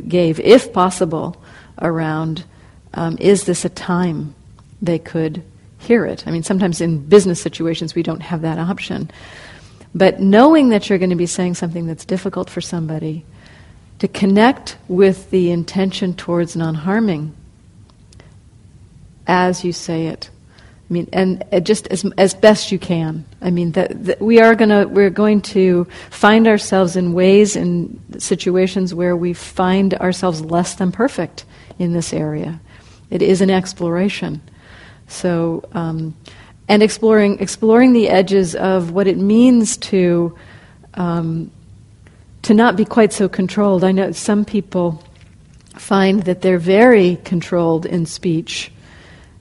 gave, 0.07 0.39
if 0.39 0.73
possible, 0.73 1.37
around 1.81 2.43
um, 2.93 3.17
is 3.19 3.43
this 3.43 3.65
a 3.65 3.69
time 3.69 4.33
they 4.81 4.97
could 4.97 5.43
hear 5.77 6.05
it? 6.05 6.25
I 6.25 6.31
mean, 6.31 6.43
sometimes 6.43 6.81
in 6.81 7.05
business 7.05 7.41
situations 7.41 7.93
we 7.93 8.03
don't 8.03 8.21
have 8.21 8.41
that 8.41 8.57
option. 8.57 9.11
But 9.93 10.19
knowing 10.19 10.69
that 10.69 10.89
you're 10.89 10.99
going 10.99 11.11
to 11.11 11.15
be 11.15 11.25
saying 11.25 11.55
something 11.55 11.85
that's 11.85 12.05
difficult 12.05 12.49
for 12.49 12.61
somebody, 12.61 13.25
to 13.99 14.07
connect 14.07 14.77
with 14.87 15.29
the 15.31 15.51
intention 15.51 16.13
towards 16.13 16.55
non 16.55 16.75
harming 16.75 17.35
as 19.27 19.63
you 19.63 19.73
say 19.73 20.07
it. 20.07 20.29
I 20.89 20.93
mean, 20.93 21.09
and 21.13 21.43
just 21.63 21.87
as 21.87 22.05
as 22.17 22.35
best 22.35 22.71
you 22.71 22.77
can. 22.77 23.25
I 23.41 23.49
mean, 23.49 23.71
that, 23.71 24.05
that 24.05 24.21
we 24.21 24.39
are 24.39 24.53
gonna 24.53 24.87
we're 24.87 25.09
going 25.09 25.41
to 25.41 25.87
find 26.11 26.47
ourselves 26.47 26.95
in 26.95 27.13
ways 27.13 27.55
in 27.55 27.99
situations 28.19 28.93
where 28.93 29.17
we 29.17 29.33
find 29.33 29.95
ourselves 29.95 30.41
less 30.41 30.75
than 30.75 30.91
perfect 30.91 31.45
in 31.79 31.93
this 31.93 32.13
area. 32.13 32.59
It 33.09 33.23
is 33.23 33.41
an 33.41 33.49
exploration. 33.49 34.41
So, 35.07 35.67
um, 35.71 36.15
and 36.67 36.83
exploring 36.83 37.39
exploring 37.39 37.93
the 37.93 38.07
edges 38.07 38.53
of 38.53 38.91
what 38.91 39.07
it 39.07 39.17
means 39.17 39.77
to 39.77 40.37
um, 40.93 41.49
to 42.45 42.53
not 42.53 42.75
be 42.75 42.85
quite 42.85 43.11
so 43.11 43.27
controlled. 43.27 43.83
I 43.83 43.91
know 43.91 44.11
some 44.11 44.45
people 44.45 45.03
find 45.75 46.23
that 46.23 46.41
they're 46.41 46.59
very 46.59 47.17
controlled 47.23 47.87
in 47.87 48.05
speech, 48.05 48.71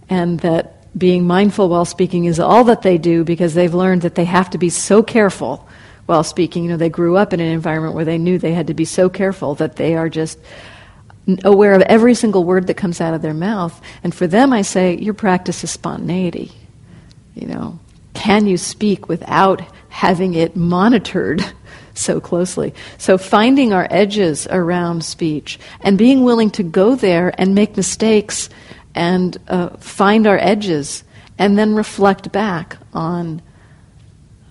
and 0.08 0.40
that 0.40 0.74
being 0.96 1.26
mindful 1.26 1.68
while 1.68 1.84
speaking 1.84 2.24
is 2.24 2.40
all 2.40 2.64
that 2.64 2.80
they 2.80 2.96
do 2.96 3.22
because 3.22 3.52
they've 3.52 3.74
learned 3.74 4.02
that 4.02 4.14
they 4.14 4.24
have 4.24 4.48
to 4.50 4.58
be 4.58 4.70
so 4.70 5.02
careful 5.02 5.68
while 6.06 6.24
speaking. 6.24 6.64
You 6.64 6.70
know, 6.70 6.76
they 6.78 6.88
grew 6.88 7.16
up 7.16 7.34
in 7.34 7.40
an 7.40 7.48
environment 7.48 7.94
where 7.94 8.06
they 8.06 8.16
knew 8.16 8.38
they 8.38 8.54
had 8.54 8.68
to 8.68 8.74
be 8.74 8.86
so 8.86 9.10
careful 9.10 9.54
that 9.56 9.76
they 9.76 9.96
are 9.96 10.08
just 10.08 10.38
aware 11.44 11.74
of 11.74 11.82
every 11.82 12.14
single 12.14 12.44
word 12.44 12.68
that 12.68 12.74
comes 12.74 13.02
out 13.02 13.12
of 13.12 13.20
their 13.20 13.34
mouth. 13.34 13.78
And 14.02 14.14
for 14.14 14.26
them, 14.26 14.50
I 14.52 14.62
say, 14.62 14.96
your 14.96 15.14
practice 15.14 15.62
is 15.62 15.70
spontaneity. 15.70 16.52
You 17.34 17.48
know, 17.48 17.78
can 18.14 18.46
you 18.46 18.56
speak 18.56 19.08
without 19.10 19.62
having 19.90 20.32
it 20.32 20.56
monitored 20.56 21.44
so 21.94 22.20
closely? 22.20 22.74
So 22.98 23.16
finding 23.18 23.72
our 23.72 23.88
edges 23.90 24.46
around 24.48 25.04
speech 25.04 25.58
and 25.80 25.96
being 25.96 26.24
willing 26.24 26.50
to 26.50 26.62
go 26.62 26.94
there 26.94 27.34
and 27.38 27.54
make 27.54 27.76
mistakes 27.76 28.50
and 28.94 29.36
uh, 29.48 29.70
find 29.78 30.26
our 30.26 30.38
edges 30.38 31.04
and 31.38 31.58
then 31.58 31.74
reflect 31.74 32.30
back 32.32 32.76
on 32.92 33.42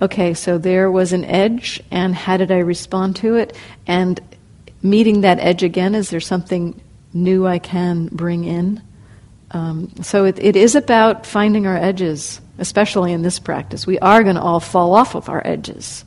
okay, 0.04 0.34
so 0.34 0.58
there 0.58 0.92
was 0.92 1.14
an 1.14 1.24
edge, 1.24 1.82
and 1.90 2.14
how 2.14 2.36
did 2.36 2.52
I 2.52 2.58
respond 2.58 3.16
to 3.18 3.36
it? 3.36 3.56
And 3.88 4.20
meeting 4.82 5.22
that 5.22 5.40
edge 5.40 5.64
again, 5.64 5.96
is 5.96 6.10
there 6.10 6.20
something 6.20 6.80
new 7.14 7.48
I 7.48 7.60
can 7.60 8.08
bring 8.08 8.44
in? 8.44 8.82
Um, 9.52 9.92
so 10.02 10.26
it, 10.26 10.40
it 10.40 10.58
is 10.58 10.76
about 10.76 11.26
finding 11.26 11.66
our 11.68 11.78
edges, 11.78 12.42
especially 12.58 13.14
in 13.14 13.22
this 13.22 13.40
practice. 13.40 13.88
We 13.88 13.98
are 14.00 14.24
going 14.24 14.36
to 14.36 14.42
all 14.42 14.60
fall 14.60 14.94
off 14.94 15.16
of 15.16 15.30
our 15.30 15.42
edges. 15.46 16.04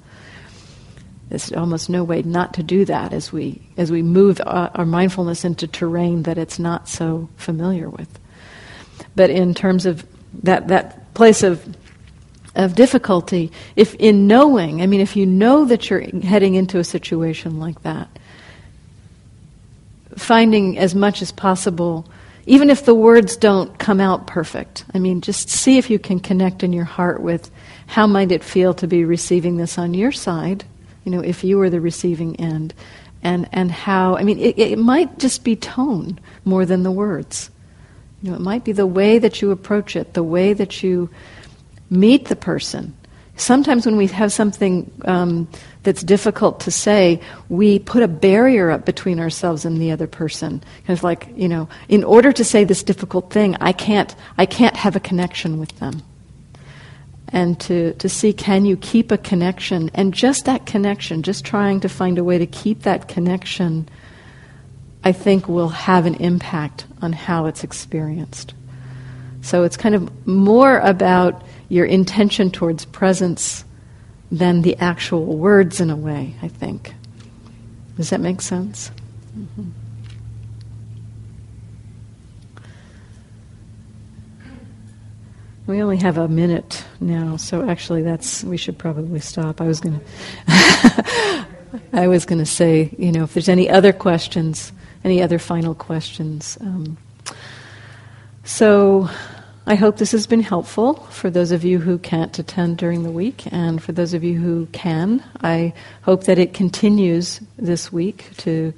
There's 1.29 1.53
almost 1.53 1.91
no 1.91 2.05
way 2.05 2.23
not 2.23 2.55
to 2.55 2.63
do 2.63 2.85
that 2.85 3.13
as 3.13 3.33
we 3.33 3.61
as 3.77 3.91
we 3.91 4.03
move 4.03 4.41
uh, 4.41 4.71
our 4.75 4.87
mindfulness 4.87 5.45
into 5.45 5.67
terrain 5.67 6.23
that 6.23 6.39
it's 6.39 6.59
not 6.59 6.89
so 6.89 7.29
familiar 7.37 7.91
with. 7.91 8.19
But 9.17 9.31
in 9.31 9.55
terms 9.55 9.87
of 9.87 10.07
that 10.43 10.69
that 10.69 11.13
place 11.15 11.43
of 11.43 11.77
of 12.55 12.75
difficulty, 12.75 13.53
if 13.75 13.95
in 13.97 14.27
knowing, 14.27 14.81
I 14.81 14.87
mean, 14.87 15.01
if 15.01 15.17
you 15.17 15.27
know 15.27 15.67
that 15.67 15.91
you're 15.91 16.01
heading 16.01 16.55
into 16.55 16.79
a 16.79 16.85
situation 16.85 17.59
like 17.59 17.83
that, 17.83 18.09
finding 20.17 20.79
as 20.79 20.95
much 20.95 21.21
as 21.21 21.31
possible, 21.31 22.09
even 22.47 22.71
if 22.71 22.85
the 22.85 22.95
words 22.95 23.37
don't 23.37 23.79
come 23.79 24.01
out 24.01 24.27
perfect, 24.27 24.85
I 24.95 24.99
mean, 24.99 25.21
just 25.21 25.51
see 25.51 25.77
if 25.77 25.91
you 25.91 25.99
can 25.99 26.21
connect 26.21 26.63
in 26.63 26.73
your 26.73 26.85
heart 26.85 27.21
with 27.21 27.51
how 27.87 28.07
might 28.07 28.33
it 28.33 28.43
feel 28.43 28.73
to 28.75 28.87
be 28.87 29.05
receiving 29.05 29.57
this 29.57 29.77
on 29.77 29.93
your 29.93 30.13
side, 30.13 30.65
you 31.07 31.13
know, 31.13 31.21
if 31.21 31.45
you 31.45 31.57
were 31.57 31.71
the 31.71 31.81
receiving 31.81 32.35
end, 32.41 32.75
and, 33.23 33.49
and 33.53 33.71
how, 33.71 34.17
I 34.17 34.25
mean, 34.25 34.39
it, 34.41 34.59
it 34.59 34.79
might 34.79 35.19
just 35.19 35.45
be 35.45 35.55
tone 35.55 36.19
more 36.45 36.67
than 36.67 36.83
the 36.83 36.91
words. 36.91 37.49
You 38.23 38.31
know, 38.31 38.37
it 38.37 38.43
might 38.43 38.65
be 38.65 38.73
the 38.73 38.89
way 38.89 39.21
that 39.21 39.41
you 39.41 39.53
approach 39.53 39.95
it, 39.95 40.15
the 40.15 40.25
way 40.25 40.53
that 40.53 40.83
you 40.83 41.09
meet 41.89 42.27
the 42.27 42.35
person. 42.35 42.97
Sometimes 43.37 43.87
when 43.87 43.97
we 43.97 44.09
have 44.09 44.33
something 44.33 44.91
um, 45.05 45.47
that's 45.85 46.03
difficult 46.03 46.61
to 46.61 46.73
say, 46.73 47.21
we 47.49 47.79
put 47.79 48.03
a 48.03 48.09
barrier 48.09 48.71
up 48.73 48.85
between 48.85 49.21
ourselves 49.21 49.65
and 49.65 49.81
the 49.81 49.93
other 49.93 50.09
person. 50.09 50.61
Of 50.89 51.05
like, 51.05 51.29
you 51.37 51.49
know, 51.49 51.69
in 51.89 52.03
order 52.03 52.33
to 52.33 52.43
say 52.43 52.65
this 52.65 52.83
difficult 52.83 53.31
thing, 53.31 53.57
I 53.61 53.73
can't, 53.73 54.13
I 54.39 54.47
can't 54.47 54.75
have 54.75 54.97
a 54.97 55.01
connection 55.01 55.61
with 55.61 55.79
them. 55.79 56.03
And 57.29 57.59
to, 57.63 57.93
to 57.95 58.09
see, 58.09 58.33
can 58.33 58.65
you 58.65 58.77
keep 58.77 59.11
a 59.11 59.19
connection? 59.19 59.91
And 59.95 60.15
just 60.15 60.45
that 60.45 60.65
connection, 60.65 61.23
just 61.23 61.45
trying 61.45 61.81
to 61.81 61.89
find 61.89 62.19
a 62.19 62.25
way 62.25 62.39
to 62.39 62.47
keep 62.47 62.83
that 62.83 63.09
connection, 63.09 63.89
I 65.03 65.13
think 65.13 65.49
will 65.49 65.69
have 65.69 66.07
an 66.07 66.15
impact 66.17 66.87
on 67.03 67.13
how 67.13 67.47
it's 67.47 67.65
experienced. 67.65 68.55
So 69.43 69.65
it's 69.65 69.77
kind 69.77 69.95
of 69.95 70.27
more 70.27 70.79
about 70.79 71.43
your 71.69 71.87
intention 71.87 72.51
towards 72.51 72.85
presence 72.85 73.65
than 74.31 74.63
the 74.63 74.77
actual 74.79 75.37
words 75.37 75.81
in 75.81 75.91
a 75.91 75.97
way, 75.97 76.35
I 76.43 76.49
think. 76.49 76.95
Does 77.97 78.11
that 78.11 78.21
make 78.21 78.41
sense? 78.41 78.91
Mm-hmm. 79.37 79.71
We 85.67 85.83
only 85.83 85.97
have 85.97 86.17
a 86.17 86.29
minute 86.29 86.85
now, 87.01 87.37
so 87.37 87.69
actually 87.69 88.03
that's 88.03 88.45
we 88.45 88.57
should 88.57 88.79
probably 88.79 89.19
stop. 89.19 89.61
I 89.61 89.67
was 89.67 89.81
going 89.81 89.99
to 90.49 91.47
I 91.93 92.07
was 92.07 92.25
to 92.27 92.47
say, 92.47 92.95
you 92.99 93.11
know, 93.11 93.25
if 93.25 93.35
there's 93.35 93.49
any 93.49 93.69
other 93.69 93.93
questions, 93.93 94.73
any 95.05 95.23
other 95.23 95.39
final 95.39 95.75
questions. 95.75 96.57
Um, 96.61 96.97
so 98.45 99.11
I 99.67 99.75
hope 99.75 99.97
this 99.97 100.13
has 100.13 100.29
been 100.29 100.43
helpful 100.43 100.95
for 101.11 101.31
those 101.31 101.51
of 101.51 101.65
you 101.65 101.81
who 101.81 101.99
can't 101.99 102.39
attend 102.39 102.79
during 102.79 103.03
the 103.03 103.11
week, 103.11 103.53
and 103.53 103.83
for 103.83 103.91
those 103.91 104.15
of 104.15 104.23
you 104.23 104.39
who 104.39 104.67
can. 104.67 105.25
I 105.43 105.73
hope 106.03 106.25
that 106.25 106.39
it 106.39 106.55
continues 106.55 107.41
this 107.57 107.93
week 107.93 108.31
to 108.39 108.73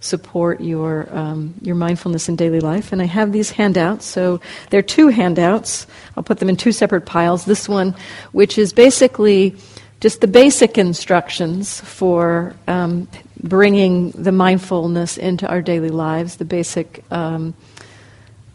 support 0.00 0.60
your 0.60 1.08
um, 1.12 1.54
your 1.62 1.74
mindfulness 1.74 2.28
in 2.28 2.36
daily 2.36 2.60
life. 2.60 2.92
And 2.92 3.02
I 3.02 3.06
have 3.06 3.32
these 3.32 3.50
handouts. 3.50 4.04
So 4.06 4.40
there 4.70 4.78
are 4.78 4.82
two 4.82 5.08
handouts. 5.08 5.86
I'll 6.16 6.22
put 6.22 6.38
them 6.38 6.48
in 6.48 6.56
two 6.56 6.72
separate 6.72 7.06
piles. 7.06 7.44
This 7.44 7.68
one, 7.68 7.94
which 8.32 8.58
is 8.58 8.72
basically 8.72 9.56
just 10.00 10.20
the 10.20 10.28
basic 10.28 10.78
instructions 10.78 11.80
for 11.80 12.54
um, 12.68 13.08
bringing 13.42 14.12
the 14.12 14.32
mindfulness 14.32 15.18
into 15.18 15.48
our 15.48 15.62
daily 15.62 15.90
lives, 15.90 16.36
the 16.36 16.44
basic. 16.44 17.04
Um, 17.10 17.54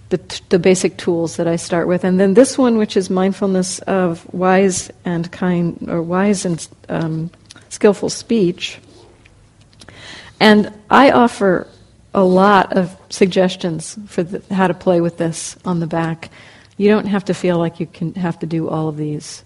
the, 0.09 0.19
t- 0.19 0.43
the 0.50 0.59
basic 0.59 0.97
tools 0.97 1.38
that 1.38 1.47
I 1.47 1.55
start 1.55 1.88
with. 1.88 2.03
And 2.03 2.19
then 2.19 2.35
this 2.35 2.55
one, 2.55 2.77
which 2.77 2.95
is 2.95 3.09
mindfulness 3.09 3.79
of 3.79 4.31
wise 4.31 4.91
and 5.03 5.31
kind, 5.31 5.89
or 5.89 6.03
wise 6.03 6.45
and 6.45 6.67
um, 6.88 7.31
skillful 7.69 8.09
speech. 8.09 8.79
And 10.43 10.73
I 10.89 11.12
offer 11.12 11.69
a 12.13 12.21
lot 12.21 12.73
of 12.73 12.93
suggestions 13.08 13.97
for 14.08 14.23
the, 14.23 14.53
how 14.53 14.67
to 14.67 14.73
play 14.73 14.99
with 14.99 15.15
this 15.17 15.56
on 15.63 15.79
the 15.79 15.88
back. 15.88 16.32
You 16.75 16.89
don't 16.89 17.06
have 17.06 17.23
to 17.25 17.34
feel 17.34 17.58
like 17.58 17.79
you 17.79 17.88
can 17.88 18.13
have 18.15 18.39
to 18.39 18.45
do 18.45 18.67
all 18.67 18.89
of 18.89 18.97
these. 18.97 19.41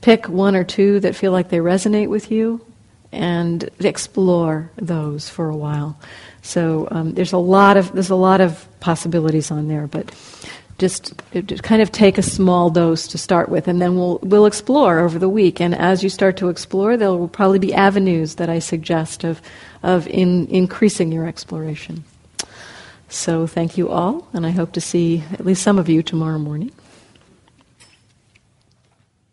Pick 0.00 0.30
one 0.30 0.56
or 0.56 0.64
two 0.64 0.98
that 1.00 1.14
feel 1.14 1.30
like 1.30 1.50
they 1.50 1.58
resonate 1.58 2.08
with 2.08 2.30
you 2.30 2.64
and 3.12 3.68
explore 3.80 4.70
those 4.76 5.28
for 5.28 5.50
a 5.50 5.56
while. 5.56 5.98
So 6.40 6.88
um, 6.90 7.12
there's 7.12 7.34
a 7.34 7.38
lot 7.38 7.76
of 7.76 7.92
there's 7.92 8.08
a 8.08 8.16
lot 8.16 8.40
of 8.40 8.66
possibilities 8.80 9.50
on 9.50 9.68
there, 9.68 9.86
but 9.88 10.10
just, 10.80 11.12
just 11.46 11.62
kind 11.62 11.80
of 11.80 11.92
take 11.92 12.18
a 12.18 12.22
small 12.22 12.70
dose 12.70 13.06
to 13.08 13.18
start 13.18 13.48
with, 13.48 13.68
and 13.68 13.80
then 13.80 13.94
we'll 13.94 14.18
we'll 14.22 14.46
explore 14.46 14.98
over 14.98 15.18
the 15.18 15.28
week. 15.28 15.60
And 15.60 15.74
as 15.74 16.02
you 16.02 16.08
start 16.08 16.36
to 16.38 16.48
explore, 16.48 16.96
there 16.96 17.10
will 17.10 17.28
probably 17.28 17.60
be 17.60 17.72
avenues 17.72 18.34
that 18.36 18.48
I 18.48 18.58
suggest 18.58 19.22
of 19.22 19.40
of 19.82 20.08
in, 20.08 20.48
increasing 20.48 21.12
your 21.12 21.26
exploration. 21.26 22.02
So 23.08 23.46
thank 23.46 23.76
you 23.76 23.88
all, 23.90 24.26
and 24.32 24.46
I 24.46 24.50
hope 24.50 24.72
to 24.72 24.80
see 24.80 25.22
at 25.32 25.44
least 25.44 25.62
some 25.62 25.78
of 25.78 25.88
you 25.88 26.02
tomorrow 26.02 26.38
morning. 26.38 26.72